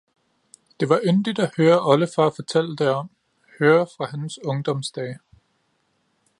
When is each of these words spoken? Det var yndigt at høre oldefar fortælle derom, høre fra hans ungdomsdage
Det 0.79 0.89
var 0.89 1.01
yndigt 1.07 1.39
at 1.39 1.53
høre 1.57 1.81
oldefar 1.89 2.31
fortælle 2.35 2.75
derom, 2.75 3.09
høre 3.59 3.87
fra 3.97 4.05
hans 4.05 4.39
ungdomsdage 4.43 5.19